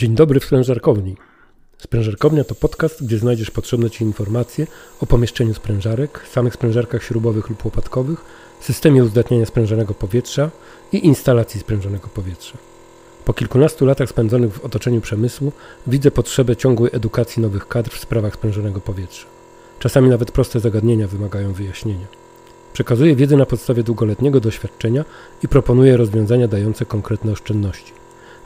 Dzień 0.00 0.14
dobry 0.14 0.40
w 0.40 0.44
sprężarkowni. 0.44 1.16
Sprężarkownia 1.78 2.44
to 2.44 2.54
podcast, 2.54 3.04
gdzie 3.04 3.18
znajdziesz 3.18 3.50
potrzebne 3.50 3.90
Ci 3.90 4.04
informacje 4.04 4.66
o 5.00 5.06
pomieszczeniu 5.06 5.54
sprężarek, 5.54 6.26
samych 6.32 6.54
sprężarkach 6.54 7.02
śrubowych 7.02 7.48
lub 7.48 7.64
łopatkowych, 7.64 8.24
systemie 8.60 9.04
uzdatniania 9.04 9.46
sprężonego 9.46 9.94
powietrza 9.94 10.50
i 10.92 11.06
instalacji 11.06 11.60
sprężonego 11.60 12.08
powietrza. 12.08 12.58
Po 13.24 13.32
kilkunastu 13.32 13.86
latach 13.86 14.08
spędzonych 14.08 14.54
w 14.54 14.64
otoczeniu 14.64 15.00
przemysłu 15.00 15.52
widzę 15.86 16.10
potrzebę 16.10 16.56
ciągłej 16.56 16.90
edukacji 16.94 17.42
nowych 17.42 17.68
kadr 17.68 17.90
w 17.90 18.00
sprawach 18.00 18.34
sprężonego 18.34 18.80
powietrza. 18.80 19.26
Czasami 19.78 20.08
nawet 20.08 20.30
proste 20.32 20.60
zagadnienia 20.60 21.08
wymagają 21.08 21.52
wyjaśnienia. 21.52 22.06
Przekazuję 22.72 23.16
wiedzę 23.16 23.36
na 23.36 23.46
podstawie 23.46 23.82
długoletniego 23.82 24.40
doświadczenia 24.40 25.04
i 25.42 25.48
proponuję 25.48 25.96
rozwiązania 25.96 26.48
dające 26.48 26.84
konkretne 26.84 27.32
oszczędności. 27.32 27.99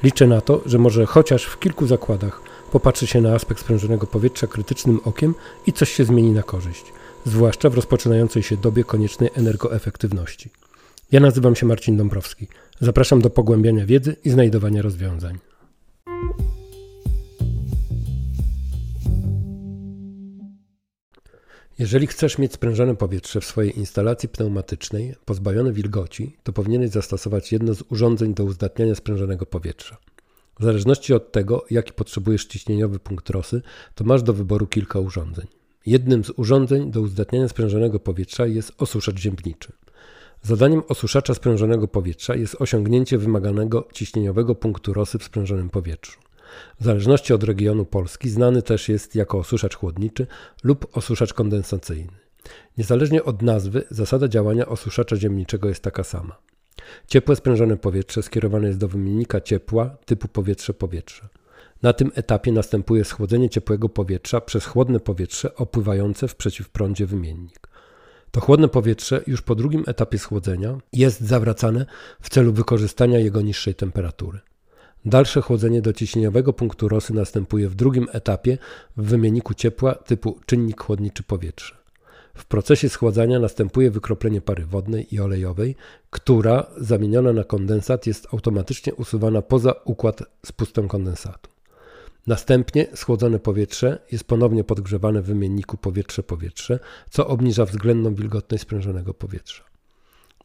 Liczę 0.04 0.26
na 0.26 0.40
to, 0.40 0.62
że 0.66 0.78
może 0.78 1.06
chociaż 1.06 1.44
w 1.44 1.58
kilku 1.58 1.86
zakładach 1.86 2.40
popatrzy 2.72 3.06
się 3.06 3.20
na 3.20 3.34
aspekt 3.34 3.60
sprężonego 3.60 4.06
powietrza 4.06 4.46
krytycznym 4.46 5.00
okiem 5.04 5.34
i 5.66 5.72
coś 5.72 5.92
się 5.92 6.04
zmieni 6.04 6.30
na 6.30 6.42
korzyść, 6.42 6.92
zwłaszcza 7.24 7.70
w 7.70 7.74
rozpoczynającej 7.74 8.42
się 8.42 8.56
dobie 8.56 8.84
koniecznej 8.84 9.30
energoefektywności. 9.34 10.50
Ja 11.12 11.20
nazywam 11.20 11.56
się 11.56 11.66
Marcin 11.66 11.96
Dąbrowski. 11.96 12.48
Zapraszam 12.80 13.20
do 13.20 13.30
pogłębiania 13.30 13.86
wiedzy 13.86 14.16
i 14.24 14.30
znajdowania 14.30 14.82
rozwiązań. 14.82 15.38
Jeżeli 21.78 22.06
chcesz 22.06 22.38
mieć 22.38 22.52
sprężone 22.52 22.96
powietrze 22.96 23.41
w 23.41 23.45
swojej 23.45 23.78
instalacji 23.78 24.28
pneumatycznej, 24.28 25.14
pozbawione 25.24 25.73
wilgoci, 25.73 26.37
to 26.42 26.52
powinieneś 26.52 26.91
zastosować 26.91 27.52
jedno 27.52 27.74
z 27.74 27.83
urządzeń 27.88 28.34
do 28.34 28.45
uzdatniania 28.45 28.95
sprężonego 28.95 29.47
powietrza. 29.47 29.97
W 30.61 30.64
zależności 30.64 31.14
od 31.14 31.33
tego, 31.33 31.64
jaki 31.70 31.92
potrzebujesz 31.92 32.47
ciśnieniowy 32.47 32.98
punkt 32.98 33.31
rosy, 33.31 33.62
to 33.94 34.05
masz 34.05 34.22
do 34.22 34.33
wyboru 34.33 34.66
kilka 34.66 34.98
urządzeń. 34.98 35.47
Jednym 35.86 36.25
z 36.25 36.31
urządzeń 36.31 36.91
do 36.91 37.00
uzdatniania 37.00 37.48
sprężonego 37.48 38.00
powietrza 38.00 38.47
jest 38.47 38.72
osuszacz 38.78 39.19
ziemniczy. 39.19 39.72
Zadaniem 40.42 40.83
osuszacza 40.88 41.34
sprężonego 41.34 41.88
powietrza 41.88 42.34
jest 42.34 42.56
osiągnięcie 42.59 43.19
wymaganego 43.19 43.88
ciśnieniowego 43.92 44.55
punktu 44.55 44.92
rosy 44.92 45.19
w 45.19 45.25
sprężonym 45.25 45.70
powietrzu. 45.70 46.23
W 46.80 46.84
zależności 46.84 47.33
od 47.33 47.44
regionu 47.44 47.84
Polski 47.84 48.30
znany 48.30 48.62
też 48.62 48.88
jest 48.88 49.14
jako 49.14 49.38
osuszacz 49.38 49.77
chłodniczy 49.77 50.27
lub 50.64 50.97
osuszacz 50.97 51.33
kondensacyjny. 51.33 52.12
Niezależnie 52.78 53.24
od 53.24 53.42
nazwy, 53.42 53.84
zasada 53.91 54.28
działania 54.28 54.66
osuszacza 54.66 55.16
ziemniczego 55.16 55.69
jest 55.69 55.82
taka 55.82 56.05
sama. 56.05 56.36
Ciepłe 57.06 57.36
sprężone 57.36 57.77
powietrze 57.77 58.22
skierowane 58.22 58.66
jest 58.66 58.78
do 58.78 58.88
wymiennika 58.88 59.41
ciepła 59.41 59.97
typu 60.05 60.28
powietrze-powietrze. 60.28 61.28
Na 61.82 61.92
tym 61.92 62.10
etapie 62.14 62.52
następuje 62.52 63.05
schłodzenie 63.05 63.50
ciepłego 63.50 63.88
powietrza 63.88 64.41
przez 64.41 64.64
chłodne 64.64 65.00
powietrze 65.00 65.55
opływające 65.55 66.28
w 66.28 66.36
przeciwprądzie 66.36 67.06
wymiennik. 67.06 67.69
To 68.30 68.41
chłodne 68.41 68.69
powietrze 68.69 69.22
już 69.27 69.42
po 69.42 69.55
drugim 69.55 69.84
etapie 69.86 70.19
schłodzenia 70.19 70.78
jest 70.92 71.20
zawracane 71.20 71.86
w 72.20 72.30
celu 72.30 72.52
wykorzystania 72.52 73.19
jego 73.19 73.41
niższej 73.41 73.75
temperatury. 73.75 74.41
Dalsze 75.05 75.41
chłodzenie 75.41 75.83
do 75.83 75.92
ciśnieniowego 75.92 76.52
punktu 76.52 76.88
rosy 76.88 77.14
następuje 77.14 77.69
w 77.69 77.74
drugim 77.74 78.06
etapie 78.12 78.58
w 78.97 79.05
wymienniku 79.06 79.55
ciepła 79.55 79.94
typu 79.94 80.41
czynnik 80.47 80.80
chłodniczy 80.80 81.22
powietrza. 81.22 81.77
W 82.34 82.44
procesie 82.44 82.88
schładzania 82.88 83.38
następuje 83.38 83.91
wykroplenie 83.91 84.41
pary 84.41 84.66
wodnej 84.66 85.14
i 85.14 85.20
olejowej, 85.20 85.77
która 86.10 86.66
zamieniona 86.77 87.32
na 87.32 87.44
kondensat 87.44 88.06
jest 88.06 88.27
automatycznie 88.32 88.94
usuwana 88.94 89.42
poza 89.42 89.75
układ 89.84 90.22
z 90.47 90.52
pustą 90.52 90.88
kondensatu. 90.88 91.50
Następnie 92.27 92.86
schłodzone 92.94 93.38
powietrze 93.38 93.98
jest 94.12 94.25
ponownie 94.25 94.65
podgrzewane 94.65 95.22
w 95.22 95.26
wymienniku 95.26 95.76
powietrze-powietrze, 95.76 96.78
co 97.10 97.26
obniża 97.26 97.65
względną 97.65 98.15
wilgotność 98.15 98.62
sprężonego 98.62 99.15
powietrza. 99.15 99.73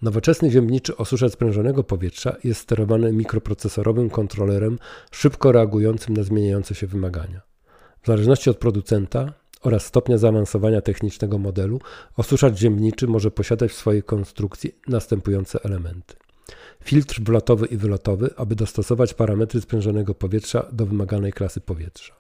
Nowoczesny 0.02 0.52
ziemniczy 0.52 0.98
osuszacz 0.98 1.32
sprężonego 1.32 1.84
powietrza 1.84 2.36
jest 2.44 2.62
sterowany 2.62 3.14
mikroprocesorowym 3.14 4.10
kontrolerem 4.10 4.80
szybko 5.12 5.52
reagującym 5.52 6.18
na 6.18 6.24
zmieniające 6.24 6.76
się 6.76 6.88
wymagania. 6.88 7.42
W 8.02 8.08
zależności 8.08 8.50
od 8.50 8.58
producenta 8.58 9.34
oraz 9.62 9.86
stopnia 9.86 10.18
zaawansowania 10.18 10.82
technicznego 10.82 11.38
modelu, 11.38 11.80
osuszacz 12.18 12.58
ziemniczy 12.58 13.08
może 13.08 13.32
posiadać 13.32 13.72
w 13.72 13.76
swojej 13.76 14.04
konstrukcji 14.04 14.76
następujące 14.88 15.64
elementy. 15.64 16.16
Filtr 16.84 17.22
wlotowy 17.22 17.66
i 17.66 17.78
wylotowy, 17.78 18.30
aby 18.38 18.56
dostosować 18.56 19.14
parametry 19.14 19.62
sprężonego 19.62 20.16
powietrza 20.16 20.66
do 20.72 20.86
wymaganej 20.86 21.34
klasy 21.34 21.62
powietrza. 21.62 22.16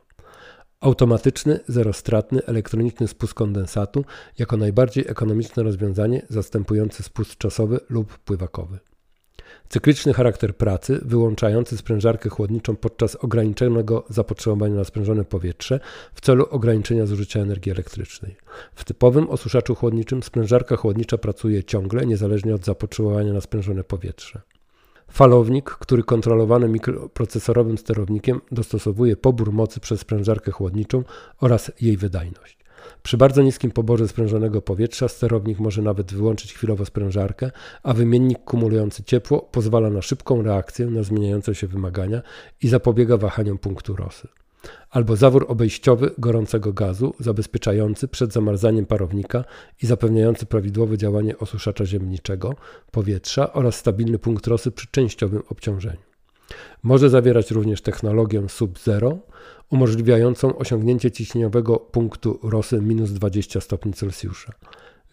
Automatyczny, 0.81 1.59
zerostratny, 1.67 2.45
elektroniczny 2.45 3.07
spust 3.07 3.33
kondensatu 3.33 4.05
jako 4.37 4.57
najbardziej 4.57 5.05
ekonomiczne 5.07 5.63
rozwiązanie 5.63 6.21
zastępujące 6.29 7.03
spust 7.03 7.37
czasowy 7.37 7.79
lub 7.89 8.17
pływakowy. 8.19 8.79
Cykliczny 9.69 10.13
charakter 10.13 10.55
pracy, 10.55 10.99
wyłączający 11.05 11.77
sprężarkę 11.77 12.29
chłodniczą 12.29 12.75
podczas 12.75 13.15
ograniczonego 13.15 14.05
zapotrzebowania 14.09 14.75
na 14.75 14.83
sprężone 14.83 15.25
powietrze 15.25 15.79
w 16.13 16.21
celu 16.21 16.45
ograniczenia 16.49 17.05
zużycia 17.05 17.39
energii 17.39 17.71
elektrycznej. 17.71 18.35
W 18.75 18.83
typowym 18.83 19.29
osuszaczu 19.29 19.75
chłodniczym 19.75 20.23
sprężarka 20.23 20.75
chłodnicza 20.75 21.17
pracuje 21.17 21.63
ciągle, 21.63 22.05
niezależnie 22.05 22.55
od 22.55 22.65
zapotrzebowania 22.65 23.33
na 23.33 23.41
sprężone 23.41 23.83
powietrze. 23.83 24.41
Falownik, 25.09 25.69
który 25.69 26.03
kontrolowany 26.03 26.67
mikroprocesorowym 26.67 27.77
sterownikiem 27.77 28.41
dostosowuje 28.51 29.17
pobór 29.17 29.51
mocy 29.51 29.79
przez 29.79 29.99
sprężarkę 29.99 30.51
chłodniczą 30.51 31.03
oraz 31.41 31.71
jej 31.81 31.97
wydajność. 31.97 32.59
Przy 33.03 33.17
bardzo 33.17 33.41
niskim 33.41 33.71
poborze 33.71 34.07
sprężonego 34.07 34.61
powietrza 34.61 35.07
sterownik 35.07 35.59
może 35.59 35.81
nawet 35.81 36.13
wyłączyć 36.13 36.53
chwilowo 36.53 36.85
sprężarkę, 36.85 37.51
a 37.83 37.93
wymiennik 37.93 38.39
kumulujący 38.39 39.03
ciepło 39.03 39.41
pozwala 39.41 39.89
na 39.89 40.01
szybką 40.01 40.41
reakcję 40.41 40.85
na 40.85 41.03
zmieniające 41.03 41.55
się 41.55 41.67
wymagania 41.67 42.21
i 42.61 42.67
zapobiega 42.67 43.17
wahaniom 43.17 43.57
punktu 43.57 43.95
rosy 43.95 44.27
albo 44.89 45.15
zawór 45.15 45.45
obejściowy 45.47 46.11
gorącego 46.17 46.73
gazu 46.73 47.13
zabezpieczający 47.19 48.07
przed 48.07 48.33
zamarzaniem 48.33 48.85
parownika 48.85 49.43
i 49.83 49.85
zapewniający 49.87 50.45
prawidłowe 50.45 50.97
działanie 50.97 51.37
osuszacza 51.37 51.85
ziemniczego 51.85 52.55
powietrza 52.91 53.53
oraz 53.53 53.75
stabilny 53.75 54.19
punkt 54.19 54.47
rosy 54.47 54.71
przy 54.71 54.87
częściowym 54.91 55.43
obciążeniu. 55.49 56.09
Może 56.83 57.09
zawierać 57.09 57.51
również 57.51 57.81
technologię 57.81 58.49
Sub-Zero, 58.49 59.17
umożliwiającą 59.69 60.57
osiągnięcie 60.57 61.11
ciśnieniowego 61.11 61.77
punktu 61.77 62.39
rosy 62.43 62.81
minus 62.81 63.11
20 63.11 63.61
stopni 63.61 63.93
Celsjusza. 63.93 64.53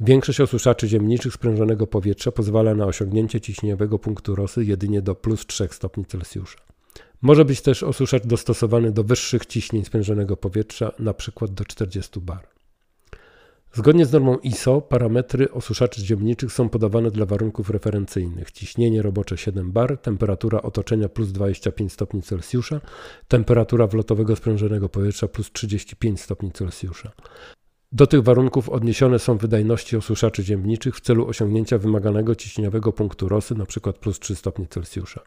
Większość 0.00 0.40
osuszaczy 0.40 0.88
ziemniczych 0.88 1.34
sprężonego 1.34 1.86
powietrza 1.86 2.32
pozwala 2.32 2.74
na 2.74 2.86
osiągnięcie 2.86 3.40
ciśnieniowego 3.40 3.98
punktu 3.98 4.34
rosy 4.34 4.64
jedynie 4.64 5.02
do 5.02 5.14
plus 5.14 5.46
3 5.46 5.68
stopni 5.70 6.04
Celsjusza. 6.04 6.58
Może 7.22 7.44
być 7.44 7.60
też 7.60 7.82
osuszacz 7.82 8.26
dostosowany 8.26 8.92
do 8.92 9.04
wyższych 9.04 9.46
ciśnień 9.46 9.84
spędzonego 9.84 10.36
powietrza, 10.36 10.92
np. 10.98 11.46
do 11.48 11.64
40 11.64 12.20
bar. 12.20 12.56
Zgodnie 13.76 14.06
z 14.06 14.12
normą 14.12 14.38
ISO 14.38 14.80
parametry 14.80 15.50
osuszaczy 15.50 16.00
ziemniczych 16.00 16.52
są 16.52 16.68
podawane 16.68 17.10
dla 17.10 17.26
warunków 17.26 17.70
referencyjnych. 17.70 18.50
Ciśnienie 18.50 19.02
robocze 19.02 19.36
7 19.38 19.72
bar, 19.72 19.98
temperatura 19.98 20.62
otoczenia 20.62 21.08
plus 21.08 21.32
25 21.32 21.92
stopni 21.92 22.22
Celsjusza, 22.22 22.80
temperatura 23.28 23.86
wlotowego 23.86 24.36
sprężonego 24.36 24.88
powietrza 24.88 25.28
plus 25.28 25.52
35 25.52 26.20
stopni 26.20 26.52
Celsjusza. 26.52 27.12
Do 27.92 28.06
tych 28.06 28.22
warunków 28.22 28.68
odniesione 28.68 29.18
są 29.18 29.36
wydajności 29.36 29.96
osuszaczy 29.96 30.42
ziemniczych 30.42 30.96
w 30.96 31.00
celu 31.00 31.28
osiągnięcia 31.28 31.78
wymaganego 31.78 32.34
ciśnieniowego 32.34 32.92
punktu 32.92 33.28
rosy, 33.28 33.54
np. 33.54 33.92
plus 33.92 34.18
3 34.18 34.36
stopnie 34.36 34.66
Celsjusza. 34.66 35.20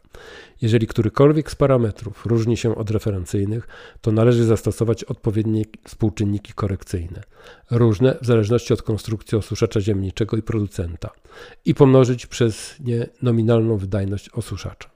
Jeżeli 0.62 0.86
którykolwiek 0.86 1.50
z 1.50 1.54
parametrów 1.54 2.26
różni 2.26 2.56
się 2.56 2.74
od 2.74 2.90
referencyjnych, 2.90 3.68
to 4.00 4.12
należy 4.12 4.44
zastosować 4.44 5.04
odpowiednie 5.04 5.64
współczynniki 5.84 6.52
korekcyjne, 6.52 7.22
różne 7.70 8.18
w 8.22 8.26
zależności 8.26 8.72
od 8.72 8.82
konstrukcji 8.82 9.38
osuszacza 9.38 9.80
ziemniczego 9.80 10.36
i 10.36 10.42
producenta, 10.42 11.10
i 11.64 11.74
pomnożyć 11.74 12.26
przez 12.26 12.76
nie 12.80 13.06
nominalną 13.22 13.76
wydajność 13.76 14.30
osuszacza. 14.32 14.90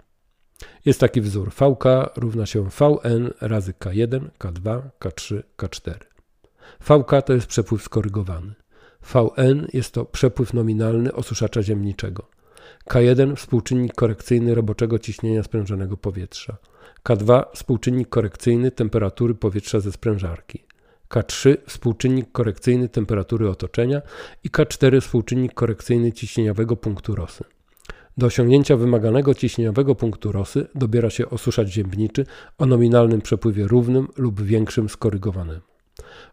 Jest 0.84 1.00
taki 1.00 1.20
wzór 1.20 1.50
VK 1.50 1.84
równa 2.16 2.46
się 2.46 2.68
VN 2.68 3.30
razy 3.40 3.72
K1, 3.72 4.20
K2, 4.38 4.82
K3, 5.00 5.42
K4. 5.56 6.13
VK 6.80 7.10
to 7.26 7.32
jest 7.32 7.46
przepływ 7.46 7.82
skorygowany. 7.82 8.54
VN 9.12 9.66
jest 9.72 9.94
to 9.94 10.04
przepływ 10.04 10.54
nominalny 10.54 11.12
osuszacza 11.12 11.62
ziemniczego. 11.62 12.28
K1 12.90 13.36
współczynnik 13.36 13.94
korekcyjny 13.94 14.54
roboczego 14.54 14.98
ciśnienia 14.98 15.42
sprężonego 15.42 15.96
powietrza. 15.96 16.56
K2 17.04 17.44
współczynnik 17.54 18.08
korekcyjny 18.08 18.70
temperatury 18.70 19.34
powietrza 19.34 19.80
ze 19.80 19.92
sprężarki. 19.92 20.64
K3 21.10 21.56
współczynnik 21.66 22.32
korekcyjny 22.32 22.88
temperatury 22.88 23.50
otoczenia 23.50 24.02
i 24.44 24.50
K4 24.50 25.00
współczynnik 25.00 25.54
korekcyjny 25.54 26.12
ciśnieniowego 26.12 26.76
punktu 26.76 27.14
rosy. 27.14 27.44
Do 28.16 28.26
osiągnięcia 28.26 28.76
wymaganego 28.76 29.34
ciśnieniowego 29.34 29.94
punktu 29.94 30.32
rosy 30.32 30.66
dobiera 30.74 31.10
się 31.10 31.30
osuszać 31.30 31.72
ziemniczy 31.72 32.26
o 32.58 32.66
nominalnym 32.66 33.20
przepływie 33.20 33.66
równym 33.66 34.08
lub 34.16 34.42
większym 34.42 34.88
skorygowanym. 34.88 35.60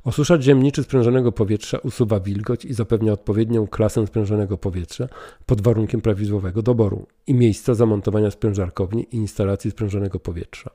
Osuszać 0.03 0.43
ziemniczy 0.43 0.83
sprężonego 0.83 1.31
powietrza 1.31 1.77
usuwa 1.77 2.19
wilgoć 2.19 2.65
i 2.65 2.73
zapewnia 2.73 3.13
odpowiednią 3.13 3.67
klasę 3.67 4.07
sprężonego 4.07 4.57
powietrza 4.57 5.07
pod 5.45 5.61
warunkiem 5.61 6.01
prawidłowego 6.01 6.61
doboru 6.61 7.07
i 7.27 7.33
miejsca 7.33 7.73
zamontowania 7.73 8.31
sprężarkowni 8.31 9.07
i 9.11 9.15
instalacji 9.15 9.71
sprężonego 9.71 10.19
powietrza. 10.19 10.71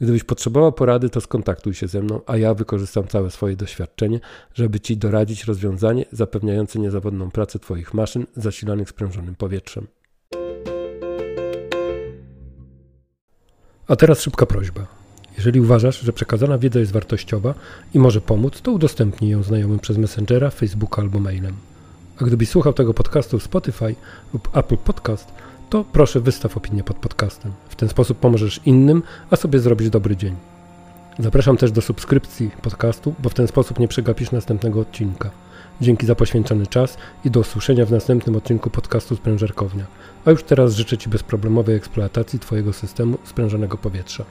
Gdybyś 0.00 0.24
potrzebował 0.24 0.72
porady, 0.72 1.10
to 1.10 1.20
skontaktuj 1.20 1.74
się 1.74 1.88
ze 1.88 2.02
mną, 2.02 2.20
a 2.26 2.36
ja 2.36 2.54
wykorzystam 2.54 3.08
całe 3.08 3.30
swoje 3.30 3.56
doświadczenie, 3.56 4.20
żeby 4.54 4.80
Ci 4.80 4.96
doradzić 4.96 5.44
rozwiązanie 5.44 6.04
zapewniające 6.12 6.78
niezawodną 6.78 7.30
pracę 7.30 7.58
Twoich 7.58 7.94
maszyn 7.94 8.26
zasilanych 8.36 8.88
sprężonym 8.88 9.34
powietrzem. 9.34 9.86
A 13.86 13.96
teraz 13.96 14.20
szybka 14.20 14.46
prośba. 14.46 14.99
Jeżeli 15.40 15.60
uważasz, 15.60 16.00
że 16.00 16.12
przekazana 16.12 16.58
wiedza 16.58 16.80
jest 16.80 16.92
wartościowa 16.92 17.54
i 17.94 17.98
może 17.98 18.20
pomóc, 18.20 18.60
to 18.62 18.72
udostępnij 18.72 19.30
ją 19.30 19.42
znajomym 19.42 19.78
przez 19.78 19.98
Messengera, 19.98 20.50
Facebooka 20.50 21.02
albo 21.02 21.20
mailem. 21.20 21.56
A 22.20 22.24
gdybyś 22.24 22.48
słuchał 22.48 22.72
tego 22.72 22.94
podcastu 22.94 23.38
w 23.38 23.42
Spotify 23.42 23.94
lub 24.34 24.56
Apple 24.56 24.76
Podcast, 24.76 25.32
to 25.70 25.84
proszę 25.92 26.20
wystaw 26.20 26.56
opinię 26.56 26.84
pod 26.84 26.96
podcastem. 26.96 27.52
W 27.68 27.76
ten 27.76 27.88
sposób 27.88 28.18
pomożesz 28.18 28.60
innym, 28.66 29.02
a 29.30 29.36
sobie 29.36 29.58
zrobisz 29.58 29.90
dobry 29.90 30.16
dzień. 30.16 30.36
Zapraszam 31.18 31.56
też 31.56 31.72
do 31.72 31.80
subskrypcji 31.80 32.50
podcastu, 32.62 33.14
bo 33.22 33.28
w 33.28 33.34
ten 33.34 33.48
sposób 33.48 33.78
nie 33.78 33.88
przegapisz 33.88 34.30
następnego 34.30 34.80
odcinka. 34.80 35.30
Dzięki 35.80 36.06
za 36.06 36.14
poświęcony 36.14 36.66
czas 36.66 36.96
i 37.24 37.30
do 37.30 37.40
usłyszenia 37.40 37.86
w 37.86 37.92
następnym 37.92 38.36
odcinku 38.36 38.70
podcastu 38.70 39.16
Sprężarkownia. 39.16 39.86
A 40.24 40.30
już 40.30 40.42
teraz 40.42 40.74
życzę 40.74 40.98
Ci 40.98 41.08
bezproblemowej 41.08 41.76
eksploatacji 41.76 42.38
Twojego 42.38 42.72
systemu 42.72 43.18
sprężonego 43.24 43.76
powietrza. 43.76 44.24